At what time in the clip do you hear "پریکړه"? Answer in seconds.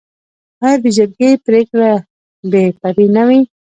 1.45-1.91